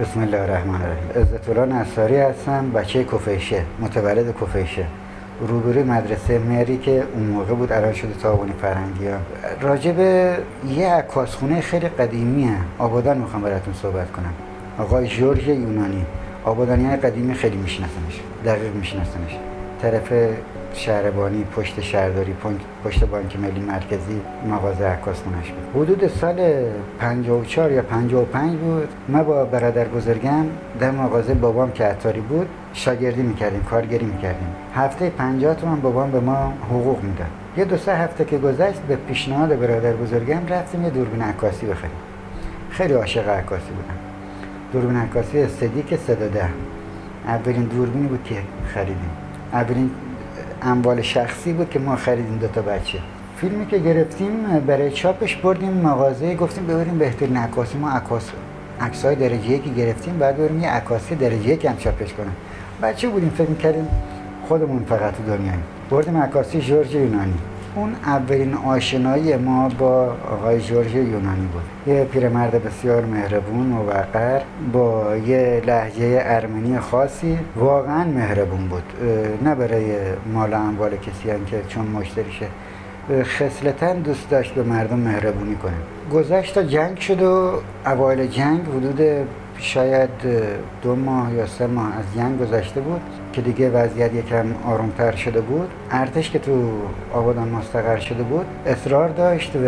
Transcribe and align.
بسم 0.00 0.20
الله 0.20 0.40
الرحمن 0.40 0.74
الرحیم. 0.74 1.22
عزت 1.22 1.48
الله 1.48 1.74
نصاری 1.74 2.16
هستم 2.16 2.70
بچه 2.70 3.04
کفیشه 3.04 3.62
متولد 3.80 4.34
کفیشه. 4.40 4.86
روبروی 5.48 5.82
مدرسه 5.82 6.38
مری 6.38 6.78
که 6.78 7.02
اون 7.14 7.22
موقع 7.22 7.54
بود 7.54 7.72
الان 7.72 7.92
شده 7.92 8.14
تابونی 8.22 8.52
فرنگی 8.62 9.08
ها. 9.08 9.18
راجب 9.60 9.98
یه 10.68 10.88
عکاسخونه 10.88 11.60
خیلی 11.60 11.88
قدیمی 11.88 12.44
هم. 12.44 12.64
آبادان 12.78 13.18
می‌خوام 13.18 13.42
براتون 13.42 13.74
صحبت 13.74 14.12
کنم. 14.12 14.32
آقای 14.78 15.06
جورج 15.06 15.48
یونانی. 15.48 16.04
آبادانی 16.44 16.96
قدیمی 16.96 17.34
خیلی 17.34 17.56
میشناسنش 17.56 18.20
دقیق 18.44 18.74
میشناسنش. 18.74 19.38
طرف 19.82 20.12
شهربانی 20.74 21.44
پشت 21.44 21.80
شهرداری 21.80 22.34
پشت 22.84 23.04
بانک 23.04 23.38
ملی 23.40 23.60
مرکزی 23.60 24.20
مغازه 24.50 24.84
عکاس 24.84 25.20
بود 25.20 25.34
حدود 25.74 26.06
سال 26.06 26.64
54 26.98 27.72
یا 27.72 27.82
55 27.82 28.58
بود. 28.58 28.88
ما 29.08 29.22
با 29.22 29.44
برادر 29.44 29.84
بزرگم 29.84 30.44
در 30.80 30.90
مغازه 30.90 31.34
بابام 31.34 31.72
که 31.72 31.84
عطاری 31.84 32.20
بود 32.20 32.48
شاگردی 32.72 33.22
می‌کردیم 33.22 33.62
کارگری 33.62 34.06
می‌کردیم. 34.06 34.48
هفته 34.74 35.10
50 35.10 35.54
تومن 35.54 35.80
بابام 35.80 36.10
به 36.10 36.20
ما 36.20 36.52
حقوق 36.70 37.02
می‌داد. 37.02 37.26
یه 37.56 37.64
دو 37.64 37.76
سه 37.76 37.96
هفته 37.96 38.24
که 38.24 38.38
گذشت 38.38 38.80
به 38.80 38.96
پیشنهاد 38.96 39.60
برادر 39.60 39.92
بزرگم 39.92 40.46
رفتیم 40.48 40.84
یه 40.84 40.90
دوربین 40.90 41.22
عکاسی 41.22 41.66
بخریم. 41.66 41.96
خیلی 42.70 42.94
عاشق 42.94 43.28
عکاسی 43.28 43.70
بودم. 43.70 43.98
دوربین 44.72 44.96
عکاسی 44.96 45.38
استدیک 45.38 45.96
310 45.96 46.48
اولین 47.26 47.64
دوربینی 47.64 48.06
بود 48.06 48.24
که 48.24 48.36
خریدیم. 48.74 49.10
اولین 49.52 49.90
اموال 50.62 51.02
شخصی 51.02 51.52
بود 51.52 51.70
که 51.70 51.78
ما 51.78 51.96
خریدیم 51.96 52.38
دو 52.38 52.48
تا 52.48 52.62
بچه. 52.62 52.98
فیلمی 53.36 53.66
که 53.66 53.78
گرفتیم 53.78 54.42
برای 54.66 54.90
چاپش 54.90 55.36
بردیم 55.36 55.72
مغازه 55.72 56.34
گفتیم 56.34 56.66
ببریم 56.66 56.98
بهترین 56.98 57.36
عکاسی 57.36 57.78
ما 57.78 57.90
عکاس. 57.90 58.30
عکسای 58.80 59.14
درجه 59.14 59.50
یکی 59.50 59.70
گرفتیم 59.70 60.18
بعد 60.18 60.36
بریم 60.36 60.60
یه 60.60 60.70
عکاسی 60.70 61.14
درجه 61.14 61.48
یک 61.48 61.64
هم 61.64 61.76
چاپش 61.76 62.12
کنیم 62.12 62.36
بچه 62.82 63.08
بودیم 63.08 63.30
فکر 63.30 63.54
کردیم 63.54 63.88
خودمون 64.48 64.84
فقط 64.84 65.14
دنیاییم. 65.26 65.62
بردیم 65.90 66.16
عکاسی 66.16 66.60
جورج 66.60 66.94
یونانی. 66.94 67.34
اون 67.76 67.94
اولین 68.04 68.54
آشنایی 68.54 69.36
ما 69.36 69.68
با 69.68 70.16
آقای 70.32 70.60
جورج 70.60 70.94
یونانی 70.94 71.46
بود. 71.46 71.94
یه 71.94 72.04
پیرمرد 72.04 72.64
بسیار 72.64 73.04
مهربون 73.04 73.72
وقر 73.72 74.40
با 74.72 75.16
یه 75.16 75.62
لحجه 75.66 76.22
ارمنی 76.24 76.78
خاصی 76.78 77.38
واقعا 77.56 78.04
مهربون 78.04 78.68
بود. 78.68 78.82
نه 79.44 79.54
برای 79.54 79.96
مال 80.32 80.54
اموال 80.54 80.96
کسی 80.96 81.30
هم 81.30 81.44
که 81.44 81.62
چون 81.68 81.86
مشتریشه 81.86 82.46
خصلتا 83.22 83.92
دوست 83.92 84.30
داشت 84.30 84.54
به 84.54 84.62
مردم 84.62 84.98
مهربونی 84.98 85.56
کنه. 85.56 85.72
گذشت 86.12 86.54
تا 86.54 86.62
جنگ 86.62 86.98
شد 86.98 87.22
و 87.22 87.52
اوایل 87.86 88.26
جنگ 88.26 88.60
حدود 88.60 89.00
شاید 89.58 90.10
دو 90.82 90.96
ماه 90.96 91.34
یا 91.34 91.46
سه 91.46 91.66
ماه 91.66 91.98
از 91.98 92.04
جنگ 92.16 92.38
گذشته 92.38 92.80
بود 92.80 93.00
که 93.32 93.42
دیگه 93.42 93.70
وضعیت 93.70 94.14
یکم 94.14 94.46
آرومتر 94.66 95.16
شده 95.16 95.40
بود. 95.40 95.68
ارتش 95.90 96.30
که 96.30 96.38
تو 96.38 96.72
آبادان 97.12 97.48
مستقر 97.48 97.98
شده 97.98 98.22
بود 98.22 98.46
اصرار 98.66 99.08
داشت 99.08 99.56
و 99.56 99.60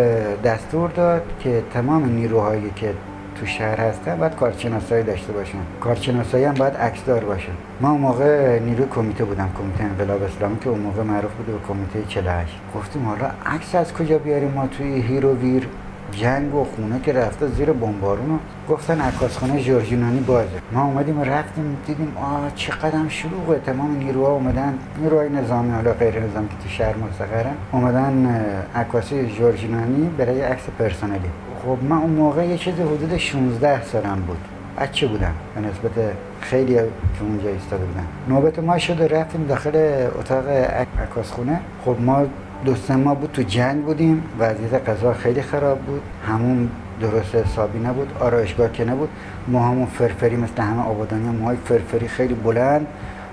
دستور 0.44 0.90
داد 0.90 1.22
که 1.40 1.62
تمام 1.74 2.04
نیروهایی 2.04 2.70
که 2.76 2.92
تو 3.40 3.46
شهر 3.46 3.80
هستن 3.80 4.16
باید 4.16 4.34
کارشناسایی 4.34 5.04
داشته 5.04 5.32
باشن. 5.32 5.58
کارشناسایی 5.80 6.44
هم 6.44 6.54
باید 6.54 6.74
عکسدار 6.76 7.24
باشه 7.24 7.48
ما 7.80 7.90
اون 7.90 8.00
موقع 8.00 8.58
نیروی 8.58 8.86
کمیته 8.86 9.24
بودم 9.24 9.50
کمیته 9.58 9.84
انقلاب 9.84 10.22
اسلامی 10.22 10.58
که 10.58 10.68
اون 10.68 10.80
موقع 10.80 11.02
معروف 11.02 11.32
بود 11.32 11.46
به 11.46 11.68
کمیته 11.68 12.08
48 12.08 12.52
گفتیم 12.74 13.06
حالا 13.06 13.30
عکس 13.46 13.74
از 13.74 13.92
کجا 13.92 14.18
بیاریم 14.18 14.50
ما 14.50 14.66
توی 14.66 15.00
هیرو 15.00 15.34
ویر؟ 15.34 15.68
جنگ 16.12 16.54
و 16.54 16.64
خونه 16.64 17.00
که 17.00 17.12
رفته 17.12 17.48
زیر 17.48 17.72
بمبارون 17.72 18.38
گفتن 18.68 19.00
عکاسخانه 19.00 19.62
جورجینانی 19.62 20.20
بازه. 20.20 20.48
ما 20.72 20.84
اومدیم 20.84 21.20
و 21.20 21.24
رفتیم 21.24 21.76
دیدیم 21.86 22.12
آه 22.16 22.50
چقدر 22.54 22.96
هم 22.96 23.08
شلوغه. 23.08 23.58
تمام 23.58 23.96
نیروها 23.96 24.32
اومدن 24.32 24.78
نیروهای 24.98 25.28
نظامی 25.28 25.72
حالا 25.72 25.92
غیر 25.92 26.20
نظامی 26.20 26.48
که 26.48 26.54
تو 26.62 26.68
شهر 26.68 26.94
مستقرن 26.96 27.54
اومدن 27.72 28.44
عکاسی 28.74 29.26
جورجینانی 29.26 30.10
برای 30.18 30.40
عکس 30.40 30.62
پرسنلی. 30.78 31.30
خب 31.62 31.84
من 31.88 31.96
اون 31.96 32.10
موقع 32.10 32.46
یه 32.46 32.58
چیز 32.58 32.74
حدود 32.74 33.16
16 33.16 33.84
سالم 33.84 34.22
بود. 34.26 34.38
بچه 34.80 35.06
بودم؟ 35.06 35.34
به 35.54 35.60
نسبت 35.60 36.12
خیلی 36.40 36.74
که 36.74 36.88
اونجا 37.20 37.48
ایستاده 37.48 37.84
بودن. 37.84 38.06
نوبت 38.28 38.58
ما 38.58 38.78
شده 38.78 39.08
رفتیم 39.08 39.46
داخل 39.46 40.04
اتاق 40.20 40.48
عکاسخونه. 41.02 41.60
خب 41.84 41.96
ما 42.00 42.24
دو 42.66 42.74
سه 42.74 42.96
ماه 42.96 43.16
بود 43.16 43.30
تو 43.32 43.42
جنگ 43.42 43.84
بودیم. 43.84 44.22
وضعیت 44.38 44.88
غذا 44.88 45.12
خیلی 45.12 45.42
خراب 45.42 45.78
بود. 45.78 46.02
همون 46.28 46.68
درست 47.00 47.34
حسابی 47.34 47.78
نبود. 47.78 48.12
آرایشگاه 48.20 48.72
که 48.72 48.84
نبود. 48.84 49.08
ما 49.48 49.68
همون 49.68 49.86
فرفری 49.86 50.36
مثل 50.36 50.62
همه 50.62 50.82
آبادانی 50.82 51.28
موهای 51.28 51.56
فرفری 51.64 52.08
خیلی 52.08 52.34
بلند. 52.34 52.86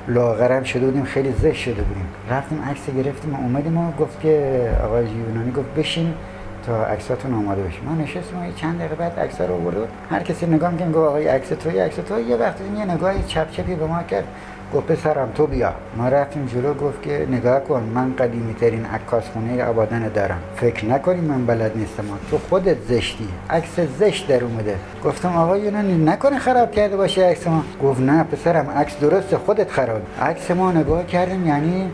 لاغرم 0.07 0.63
شده 0.63 0.85
بودیم. 0.85 1.03
خیلی 1.03 1.31
زشت 1.31 1.61
شده 1.61 1.81
بودیم. 1.81 2.05
رفتیم 2.29 2.61
عکس 2.69 2.89
گرفتیم 2.89 3.35
اومدیم 3.35 3.77
و 3.77 3.91
گفت 3.91 4.21
که 4.21 4.61
آقای 4.83 5.05
یونانی 5.05 5.51
گفت 5.51 5.73
بشین. 5.77 6.13
تا 6.67 6.85
عکساتون 6.85 7.33
آماده 7.33 7.63
بشه 7.63 7.81
ما 7.81 8.03
نشستیم 8.03 8.39
و 8.39 8.51
چند 8.55 8.79
دقیقه 8.79 8.95
بعد 8.95 9.19
عکس‌ها 9.19 9.45
رو 9.45 9.53
آورد 9.53 9.77
هر 10.09 10.23
کسی 10.23 10.45
نگاه 10.45 10.71
می‌کنه 10.71 10.91
گفت 10.91 10.97
آقای 10.97 11.27
عکس 11.27 11.49
توی 11.49 11.79
عکس 11.79 11.95
تو 11.95 12.19
یه 12.19 12.35
وقتی 12.35 12.63
یه 12.77 12.85
نگاه 12.85 13.13
چپ 13.27 13.51
چپی 13.51 13.75
به 13.75 13.85
ما 13.85 14.03
کرد. 14.03 14.23
گفت 14.73 14.87
پسرم 14.87 15.31
تو 15.35 15.47
بیا. 15.47 15.73
ما 15.97 16.07
رفتیم 16.07 16.45
جلو 16.45 16.73
گفت 16.73 17.01
که 17.01 17.27
نگاه 17.31 17.59
کن 17.59 17.83
من 17.95 18.15
قدیمی 18.15 18.53
ترین 18.53 18.85
عکاس 18.85 19.23
خونه 19.29 19.63
آبادان 19.63 20.07
دارم. 20.07 20.39
فکر 20.55 20.85
نکنی 20.85 21.21
من 21.21 21.45
بلد 21.45 21.71
نیستم. 21.75 22.03
تو 22.31 22.37
خودت 22.37 22.77
زشتی. 22.89 23.27
عکس 23.49 23.79
زشت 23.99 24.27
در 24.27 24.43
اومده. 24.43 24.75
گفتم 25.05 25.35
آقا 25.35 25.57
یونانی 25.57 26.05
نکنه 26.05 26.39
خراب 26.39 26.71
کرده 26.71 26.97
باشه 26.97 27.25
عکس 27.25 27.47
ما. 27.47 27.63
گفت 27.83 28.01
نه 28.01 28.23
پسرم 28.23 28.69
عکس 28.69 28.99
درست 28.99 29.37
خودت 29.37 29.71
خراب. 29.71 30.01
عکس 30.21 30.51
ما 30.51 30.71
نگاه 30.71 31.05
کردیم 31.05 31.47
یعنی 31.47 31.89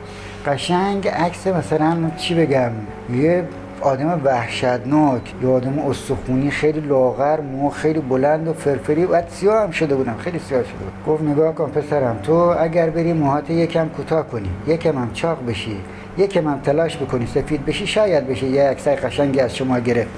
قشنگ 0.46 1.08
عکس 1.08 1.48
مثلا 1.48 2.12
چی 2.18 2.36
بگم 2.36 2.72
یه 3.14 3.44
آدم 3.82 4.22
وحشتناک 4.24 5.34
یه 5.42 5.50
آدم 5.50 5.80
استخونی 5.80 6.52
خیلی 6.52 6.80
لاغر 6.80 7.40
مو 7.42 7.70
خیلی 7.70 8.00
بلند 8.00 8.48
و 8.48 8.54
فرفری. 8.54 9.06
و 9.06 9.22
سیاه 9.30 9.64
هم 9.64 9.72
شده 9.72 9.96
بودم 9.96 10.16
خیلی 10.18 10.40
سیاه 10.40 10.64
شده 10.64 10.74
بود. 10.74 11.14
گفت 11.14 11.24
نگاه 11.24 11.56
کن 11.56 11.70
پسرم 11.70 12.20
تو 12.24 12.34
اگر 12.34 12.90
بری 12.90 13.14
موهات 13.14 13.50
یکم 13.50 13.90
کوتاه 13.90 14.28
کنی 14.28 14.50
یکم 14.68 14.98
هم 14.98 15.10
چاق 15.14 15.46
بشی 15.48 15.78
یکم 16.18 16.48
هم 16.48 16.60
تلاش 16.60 16.98
بکنی 16.98 17.28
سفید 17.28 17.66
بشی 17.66 17.88
شاید 17.88 18.28
بشه 18.28 18.46
یه 18.46 18.64
عکسای 18.64 18.96
قشنگی 18.96 19.40
از 19.40 19.56
شما 19.56 19.80
گرفت. 19.80 20.10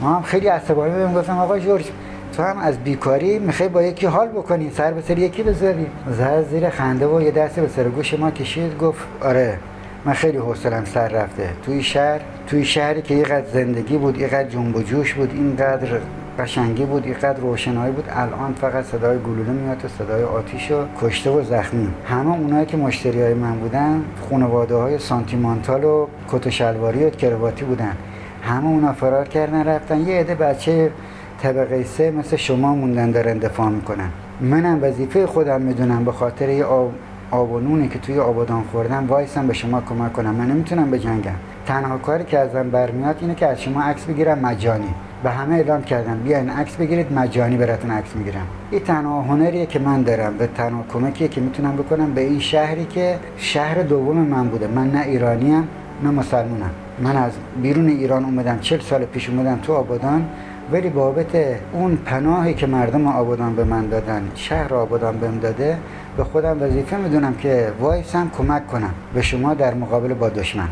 ما 0.00 0.14
هم 0.14 0.22
خیلی 0.22 0.46
عصبانی 0.46 0.92
بودم 0.92 1.14
گفتم 1.14 1.38
آقا 1.38 1.58
جورج 1.58 1.84
تو 2.36 2.42
هم 2.42 2.58
از 2.58 2.78
بیکاری 2.78 3.38
می‌خوای 3.38 3.68
با 3.68 3.82
یکی 3.82 4.06
حال 4.06 4.28
بکنی 4.28 4.70
سر 4.70 4.90
به 4.90 5.02
سر 5.02 5.18
یکی 5.18 5.42
بذاری. 5.42 5.86
زد 6.18 6.46
زیر 6.50 6.70
خنده 6.70 7.06
و 7.06 7.22
یه 7.22 7.30
دست 7.30 7.60
به 7.60 7.68
سر 7.68 7.84
گوش 7.84 8.14
ما 8.14 8.30
کشید 8.30 8.78
گفت 8.78 9.06
آره. 9.20 9.58
من 10.06 10.12
خیلی 10.12 10.38
حوصلم 10.38 10.84
سر 10.84 11.08
رفته. 11.08 11.48
توی 11.62 11.82
شهر 11.82 12.20
توی 12.46 12.64
شهری 12.64 13.02
که 13.02 13.14
اینقدر 13.14 13.46
زندگی 13.52 13.96
بود 13.98 14.18
اینقدر 14.18 14.48
جنب 14.48 14.76
و 14.76 14.82
جوش 14.82 15.14
بود 15.14 15.30
اینقدر 15.34 15.88
قشنگی 16.38 16.84
بود 16.84 17.04
اینقدر 17.04 17.40
روشنایی 17.40 17.92
بود. 17.92 18.04
الان 18.10 18.54
فقط 18.54 18.84
صدای 18.84 19.18
گلوله 19.18 19.50
میاد 19.50 19.84
و 19.84 19.88
صدای 19.88 20.22
آتیش 20.22 20.70
و 20.70 20.84
کشته 21.00 21.30
و 21.30 21.42
زخمی. 21.42 21.88
همه 22.04 22.30
اونایی 22.30 22.66
که 22.66 22.76
مشتری 22.76 23.22
های 23.22 23.34
من 23.34 23.58
بودن 23.58 24.04
خانواده 24.30 24.74
های 24.74 24.98
سانتیمانتال 24.98 25.84
و 25.84 26.06
کت 26.32 26.46
و 26.46 26.50
شلواری 26.50 27.04
و 27.04 27.10
کرواتی 27.10 27.64
بودن. 27.64 27.96
همه 28.42 28.66
اونا 28.66 28.92
فرار 28.92 29.28
کردن 29.28 29.64
رفتن. 29.64 30.00
یه 30.00 30.20
عده 30.20 30.34
بچه 30.34 30.90
طبقه 31.42 31.84
سه 31.84 32.10
مثل 32.10 32.36
شما 32.36 32.74
موندن 32.74 33.10
دارن 33.10 33.38
دفاع 33.38 33.68
می‌کنن. 33.68 34.08
منم 34.40 34.78
وظیفه 34.82 35.26
خودم 35.26 35.60
می‌دونم 35.60 36.04
به 36.04 36.12
خاطر 36.12 36.48
یه 36.48 36.64
آب 37.34 37.52
و 37.52 37.60
نونی 37.60 37.88
که 37.88 37.98
توی 37.98 38.18
آبادان 38.18 38.62
خوردم 38.72 39.06
وایسم 39.08 39.46
به 39.46 39.52
شما 39.52 39.80
کمک 39.80 40.12
کنم. 40.12 40.34
من 40.34 40.46
نمی‌تونم 40.46 40.90
بجنگم 40.90 41.34
تنها 41.66 41.98
کاری 41.98 42.24
که 42.24 42.38
ازم 42.38 42.70
برمیاد 42.70 43.16
اینه 43.20 43.34
که 43.34 43.46
از 43.46 43.62
شما 43.62 43.82
عکس 43.82 44.04
بگیرم 44.04 44.38
مجانی. 44.38 44.94
به 45.22 45.30
همه 45.30 45.54
اعلام 45.54 45.82
کردم. 45.82 46.18
بیاین 46.18 46.50
عکس 46.50 46.76
بگیرید 46.76 47.12
مجانی 47.12 47.56
براتون 47.56 47.90
عکس 47.90 48.16
می‌گیرم. 48.16 48.46
این 48.70 48.80
تنها 48.80 49.22
هنریه 49.22 49.66
که 49.66 49.78
من 49.78 50.02
دارم 50.02 50.34
و 50.40 50.46
تنها 50.46 50.84
کمکیه 50.92 51.28
که 51.28 51.40
می‌تونم 51.40 51.76
بکنم 51.76 52.14
به 52.14 52.20
این 52.20 52.40
شهری 52.40 52.84
که 52.84 53.18
شهر 53.36 53.82
دوم 53.82 54.16
من 54.16 54.48
بوده. 54.48 54.66
من 54.66 54.90
نه 54.90 55.00
ایرانیم 55.00 55.68
نه 56.04 56.10
مسلمونم. 56.10 56.70
من 57.02 57.16
از 57.16 57.32
بیرون 57.62 57.88
ایران 57.88 58.24
اومدم 58.24 58.58
چل 58.60 58.80
سال 58.80 59.04
پیش 59.04 59.30
اومدم 59.30 59.58
تو 59.62 59.72
آبادان 59.72 60.24
ولی 60.72 60.88
بابت 60.88 61.36
اون 61.72 61.96
پناهی 61.96 62.54
که 62.54 62.66
مردم 62.66 63.06
آبادان 63.06 63.56
به 63.56 63.64
من 63.64 63.86
دادن 63.86 64.22
شهر 64.34 64.74
آبادان 64.74 65.18
بهم 65.18 65.38
داده 65.38 65.76
به 66.16 66.24
خودم 66.24 66.62
وظیفه 66.62 66.96
می‌دونم 66.96 67.34
که 67.34 67.72
وایسم 67.80 68.30
کمک 68.38 68.66
کنم. 68.66 68.94
به 69.14 69.22
شما 69.22 69.54
در 69.54 69.74
مقابل 69.74 70.14
با 70.14 70.28
دشمن. 70.28 70.68